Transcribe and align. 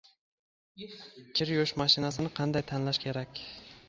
Kir 1.39 1.51
yuvish 1.53 1.73
mashinasini 1.81 2.31
qanday 2.39 2.65
tanlash 2.73 3.01
kerak? 3.05 3.43